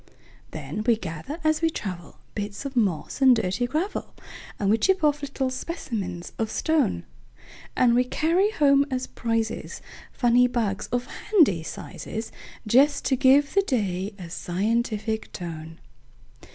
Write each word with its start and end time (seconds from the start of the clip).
Then 0.49 0.83
we 0.87 0.95
gather 0.95 1.37
as 1.43 1.61
we 1.61 1.69
travel, 1.69 2.17
Bits 2.33 2.65
of 2.65 2.75
moss 2.75 3.21
and 3.21 3.35
dirty 3.35 3.67
gravel, 3.67 4.15
And 4.57 4.71
we 4.71 4.79
chip 4.79 5.03
off 5.03 5.21
little 5.21 5.51
specimens 5.51 6.33
of 6.39 6.49
stone; 6.49 7.03
And 7.75 7.93
we 7.93 8.03
carry 8.03 8.49
home 8.49 8.87
as 8.89 9.05
prizesFunny 9.05 10.51
bugs, 10.51 10.87
of 10.87 11.05
handy 11.05 11.61
sizes, 11.61 12.31
Just 12.65 13.05
to 13.05 13.15
give 13.15 13.53
the 13.53 13.61
day 13.61 14.15
a 14.17 14.31
scientific 14.31 15.31
tone. 15.33 15.79